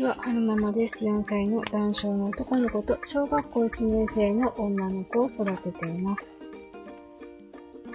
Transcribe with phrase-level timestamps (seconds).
[0.00, 1.04] ちは、はるままです。
[1.04, 6.32] 4歳の男性の男の子と小学校1年生の女の子を育てています。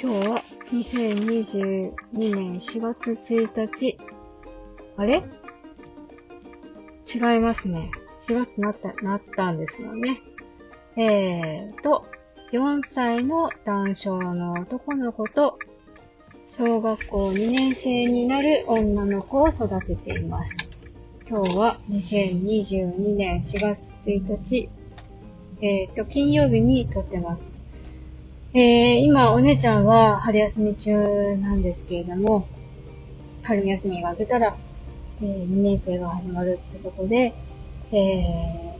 [0.00, 3.98] 今日は2022年4月1日。
[4.96, 5.24] あれ？
[7.12, 7.90] 違いますね。
[8.28, 10.22] 4月なった、なったんですよね。
[10.94, 12.06] えーと、
[12.52, 15.58] 4歳の男性の男の子と
[16.48, 20.77] 小学校2年生になる女の子を育てています。
[21.30, 24.70] 今日は2022年4月1日、
[25.60, 27.52] えっ、ー、と、金曜日に撮ってます。
[28.54, 30.96] えー、今、お姉ちゃんは春休み中
[31.36, 32.48] なんですけれども、
[33.42, 34.56] 春休みが明けたら、
[35.20, 37.34] えー、2年生が始まるってことで、
[37.92, 38.78] え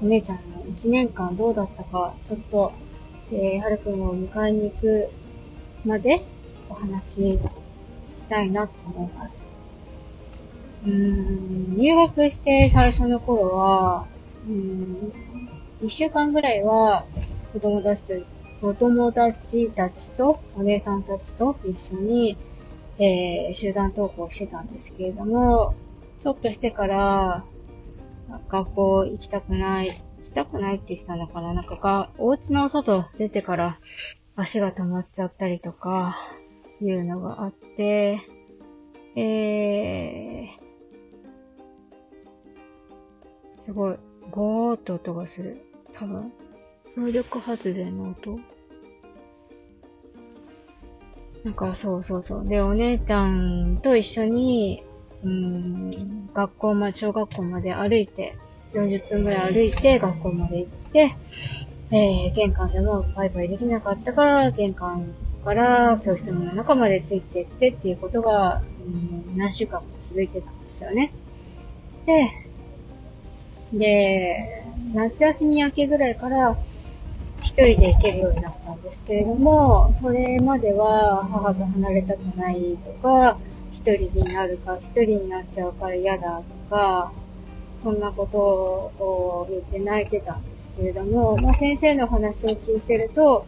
[0.00, 2.72] ー、お姉ちゃんの1年間どうだったか、ちょっと、
[3.30, 5.10] えー、はるくんを迎えに行く
[5.84, 6.26] まで
[6.68, 7.40] お話しし
[8.28, 9.57] たいなと思います。
[10.86, 14.06] うん、入学して最初の頃は、
[14.46, 15.12] うん、
[15.82, 17.04] 一週間ぐらいは
[17.52, 18.14] 子供たちと、
[18.60, 22.36] お友達たちと、お姉さんたちと一緒に、
[22.98, 25.74] えー、集団登校してたんですけれども、
[26.22, 27.44] ちょっとしてから、
[28.48, 33.78] 学校行きたくない、行きたくないって言ってたのかななんかが、お家の外出てから
[34.36, 36.16] 足が止まっちゃったりとか、
[36.80, 38.20] いうのがあって、
[39.16, 40.67] えー、
[43.68, 43.96] すごい、
[44.30, 45.58] ゴーっと音がする。
[45.92, 46.32] 多分、
[46.94, 48.40] 風力発電の音
[51.44, 52.48] なんか、そうそうそう。
[52.48, 54.82] で、お姉ちゃんと一緒に、
[55.22, 58.38] うん、学校ま、小学校まで歩いて、
[58.72, 61.16] 40分ぐらい歩いて学校まで行って、
[61.90, 71.12] えー、玄関でもバイバイできなかったから、玄関から教室の中までついてってっていうことが、うん、何週間も続いてたんですよね。
[72.06, 72.47] で、
[73.72, 74.64] で、
[74.94, 76.56] 夏休み明けぐらいから
[77.42, 83.38] 一人で行けるようになったんですけれども、それまでは母と離れたくないとか、
[83.72, 87.12] 一人になるか、一人になっちゃうから嫌だとか、
[87.82, 93.46] そんなことを言って泣いてたんですけれども、まあ、先生の話を聞いてると、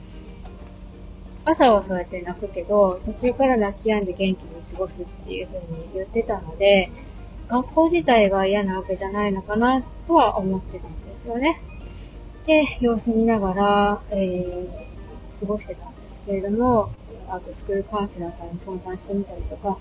[1.45, 6.91] 朝はそうやって泣くけど、途中から泣き止んで元気に過ごすっていうふうに言ってたので、
[7.51, 11.61] 学校自体が嫌なわけじゃないのかなとは思ってたんですよね。
[12.47, 16.93] で、様子見ながら、えー、過ごしてたんですけれども、
[17.29, 19.79] あとスクールカウンセラーさんに相談してみたりとか、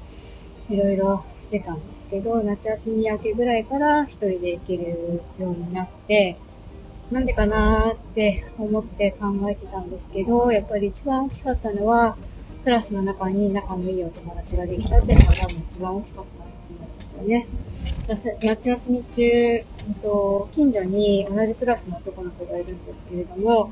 [0.68, 6.40] いろいろしてたんですけど、夏休み明けぐらいから一人で行けるようになって、
[7.12, 12.18] なんでかなーって思って考えてたんですけど、やっぱり一番大きかったのは、
[12.64, 15.34] クラスの中に仲のいいお友達ができたっていうのが
[15.70, 16.44] 一番大きかった
[17.00, 17.48] ですよね。
[18.42, 19.66] 夏休み中、えっ
[20.02, 23.72] と、近所に同じクラスの男の子がいるんですけれども、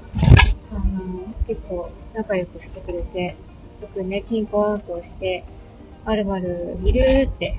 [0.72, 3.36] あの、結構仲良くしてくれて、
[3.82, 5.44] よくね、ピンポーンとして、
[6.06, 7.28] あるまるいる？
[7.28, 7.58] って、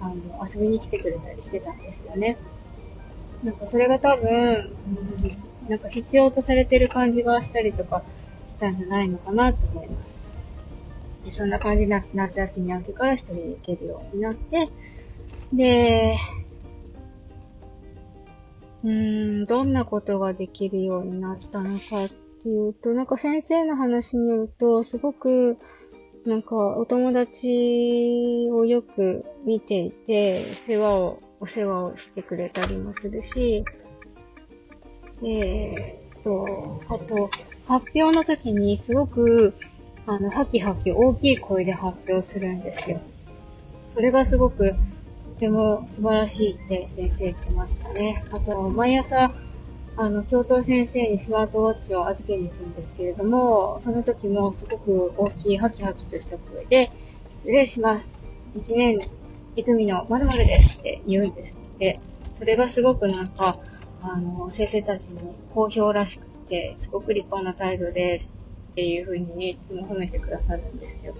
[0.00, 0.14] あの、
[0.46, 2.36] 遊びに来てくれたりしてたんですよね。
[3.42, 4.72] なんかそれが多分、
[5.68, 8.02] なんか必要とされてる感じがしたりとか
[8.62, 10.22] たんじゃないのかなと思いました。
[11.24, 14.68] でそんな感じな、夏休み明けから一人で行けるようになって、
[15.52, 16.16] で、
[18.84, 25.58] うーん、どんなことができるようになったのかっていうと、なんか先生の話によると、すごく、
[26.24, 33.64] なんかお友達をよく見ていて、世話を、お世話をしてくれたりもするし、
[35.24, 37.28] えー、と、あと、
[37.72, 39.54] 発表の時にすごく
[40.04, 43.00] あの、ハキハキ大きい声で発表するんですよ。
[43.94, 44.74] それがすごく、と
[45.38, 48.24] ても素晴らしいって先生言ってましたね。
[48.32, 49.32] あと、毎朝、
[49.96, 56.90] あの、教頭先生にスマートウォッチを預けに行くんですけれども、その時もすごく大きいハキハキとした声で、
[57.42, 58.12] 失礼します。
[58.54, 58.98] 一年、
[59.54, 61.98] いくみの〇〇ですって言うんですって。
[62.38, 63.56] それがすごくなんか、
[64.02, 65.20] あの、先生たちに
[65.54, 68.26] 好評らしくて、すごく立派な態度で、
[68.72, 71.14] っていう風にね、いつも褒めてくださるんですよ。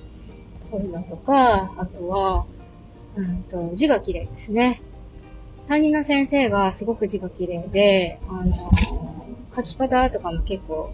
[0.71, 2.45] そういうのとか、あとは、
[3.17, 4.83] うんと、字が綺麗ですね。
[5.69, 8.55] 担任の先生がすごく字が綺麗で、あの、
[9.57, 10.93] 書き方とかも結構、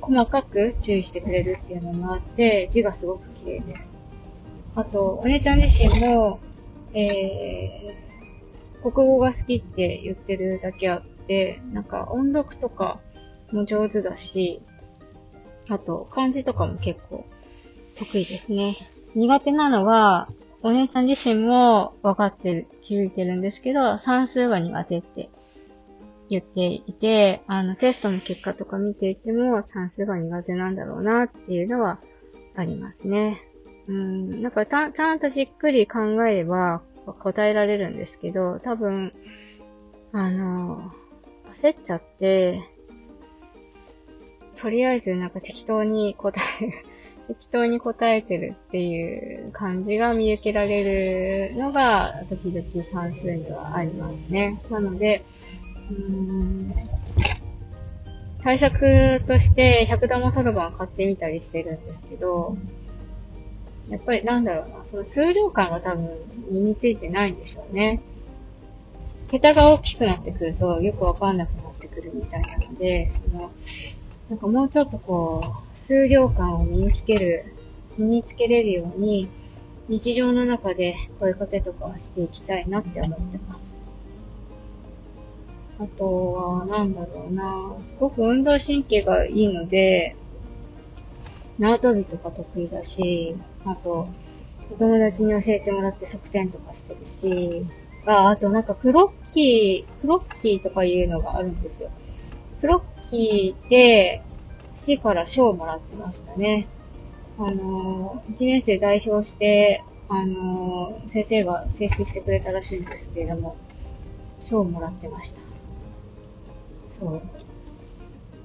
[0.00, 3.90] 細かく注意してくれるっていうのもあって、字がすごく綺麗です。
[4.74, 6.40] あと、お姉ちゃん自身も、
[6.94, 13.00] えー、国語が好きって言ってるだけあって、なんか音読とか
[13.52, 14.62] も上手だし、
[15.68, 17.24] あと、漢字とかも結構
[17.96, 18.76] 得意ですね。
[19.14, 20.28] 苦手なのは、
[20.62, 25.30] お姉ちゃん自身も分かってる、気づいてるんですけど、算数が苦手って
[26.28, 32.00] 言っていて、あの、テストの結果とか見ていても算数が苦手なんだろうなっていうのは
[32.56, 33.42] ありますね。
[33.88, 36.82] うん、なんかちゃんとじっくり考えれば
[37.20, 39.12] 答えられるんですけど、多分、
[40.12, 40.92] あの、
[41.62, 42.60] 焦っちゃって、
[44.56, 46.84] とりあえずなんか適当に答え
[47.28, 54.60] 適当に答えてるっていう感じが見受けられるのが、時々算数にはありますね。
[54.70, 55.22] なので、
[55.90, 56.74] うん
[58.42, 62.56] 対策として100玉そろばん買ってみたりしてるんですけど、
[63.88, 66.10] やっぱりなんだろうな、その数量感が多分
[66.50, 68.00] 身についてないんでしょうね。
[69.32, 73.50] 桁が大きくなってくるとよくわかんなくなってくるみたいなので、その、
[74.28, 75.42] なんかもうちょっとこ
[75.74, 77.46] う、数量感を身につける、
[77.96, 79.30] 身につけれるように、
[79.88, 83.74] 日常の中で声かけとかはしていきたいなって思ってます。
[85.78, 90.14] あとは、なんだろうな、すごく運動神経がいいので、
[91.58, 93.34] 縄跳びとか得意だし、
[93.64, 94.08] あと、
[94.70, 97.66] お友達に教えてもらって側転とかしてるし、
[98.06, 101.90] あ、あとなんかクロッキー、クロッキーとかいうのがあるんですよ。
[102.60, 104.22] クロッキーで、
[104.84, 106.66] 市から賞をもらってましたね。
[107.38, 113.56] あの1年生代表して、あの先生が提出してくれたらしいんですけれども、
[114.40, 115.40] 賞をもらってました。
[116.98, 117.22] そう。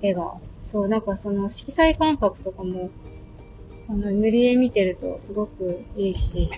[0.02, 0.36] 絵が。
[0.72, 2.90] そう、なんかその色彩感覚とかも、
[3.90, 6.50] あの、塗り絵見てるとすごくいいし、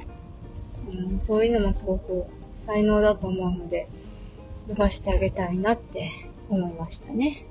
[0.88, 2.26] うん、そういうのもすごく
[2.70, 3.90] 才能だと思うので、
[4.68, 6.12] 伸ばしてあげたいなって
[6.50, 7.48] 思いましたね。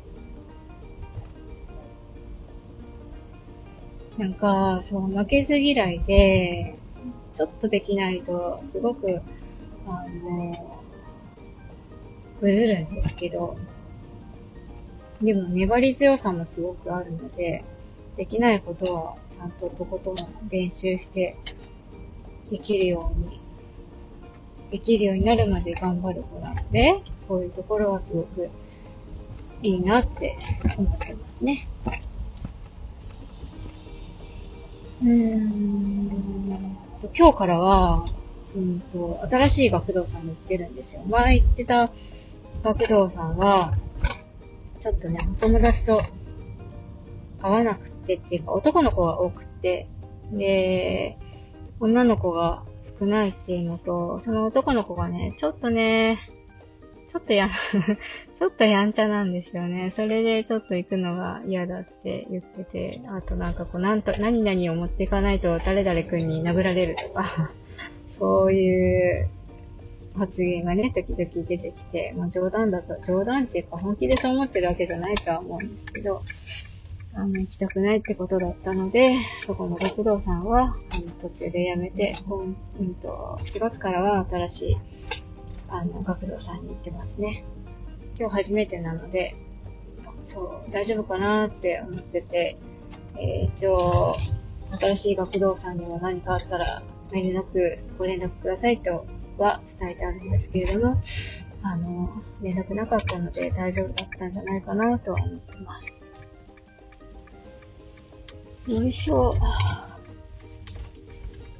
[4.16, 6.78] なんか、そう、負けず嫌いで、
[7.34, 9.20] ちょっとできないと、すごく、
[9.88, 10.52] あの、
[12.40, 13.56] ぐずるんですけど、
[15.20, 17.64] でも粘り強さもすごくあるので、
[18.16, 20.16] できないことはちゃんととことん
[20.48, 21.36] 練習して
[22.52, 23.47] できるように、
[24.70, 28.50] できるようになるまで頑張る子なので、そういうところはすごく
[29.62, 30.36] いいなって
[30.76, 31.68] 思ってますね。
[35.02, 36.78] うーん
[37.16, 38.04] 今日からは、
[38.54, 41.02] うんと、新しい学童さんに行ってるんですよ。
[41.06, 41.92] 前行ってた
[42.62, 43.72] 学童さんは、
[44.80, 46.02] ちょっとね、お友達と
[47.40, 49.88] 会わなくてっていうか、男の子が多くて、
[50.32, 51.18] で、
[51.80, 52.64] 女の子が
[52.98, 56.18] 少ないっていうのと、その男の子がね、ちょっとね、
[57.08, 57.48] ちょっとや、
[58.38, 59.90] ちょっとやんちゃなんですよね。
[59.90, 67.50] それでちょっと行くのが嫌だって言ってて、あとなんかこう、なんと、何々を持っていかないと誰々君に殴られるとか、
[68.18, 69.28] そういう
[70.18, 76.22] 発言がね、時々出てきて、まあ冗談だと、冗談っていうか本気でそう思ってるわけじゃないとは思うんですけど、
[77.14, 79.16] あの、行きたくないってことだったので、
[79.46, 80.76] そこの学童さんは、あの、
[81.22, 84.76] 途中で辞めて、今、うんと、4月からは新しい
[85.68, 87.44] あの、学童さんに行ってますね。
[88.18, 89.36] 今日初めてなので、
[90.26, 92.58] そう、大丈夫かなって思ってて、
[93.16, 94.16] えー、一応、
[94.80, 96.82] 新しい学童さんにも何かあったら、
[97.12, 99.06] 連絡、ご連絡くださいと
[99.38, 101.02] は伝えてあるんですけれども、
[101.62, 105.97] あの、連絡なかったので大丈夫だったんじゃないかなとは思ってます。
[108.68, 109.34] よいしょ。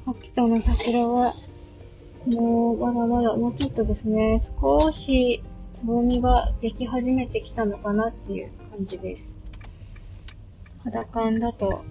[0.05, 1.33] 秋田の桜は
[2.27, 5.41] もう、まだまだ、もうちょっとですね、少し、
[5.81, 9.35] つぼみができ始めてきたのかなっていう感じです。
[10.83, 11.83] 肌感だと、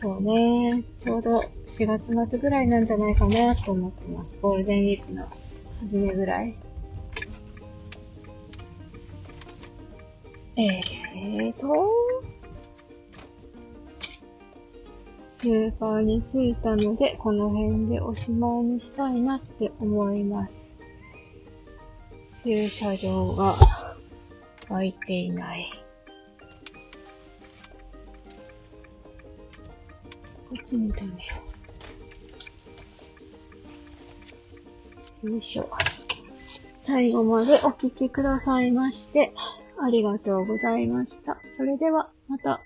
[0.00, 1.40] そうね、ちょうど
[1.76, 4.38] 4月末ぐらいなんじゃないかなと思ってます。
[4.40, 5.26] ゴールデンウィークの
[5.80, 6.56] 初めぐらい。
[10.56, 11.66] えーと、
[15.42, 20.70] スーパーに着いたので、この辺でおしまいにしたいなって思います。
[22.44, 23.56] 駐車場が
[24.68, 25.72] 空いていない。
[30.50, 31.34] こっちに止めよ
[35.24, 35.30] う。
[35.30, 35.70] よいしょ。
[36.82, 39.32] 最後までお聴きくださいまして、
[39.80, 41.38] ありがとうございました。
[41.56, 42.60] それでは、また。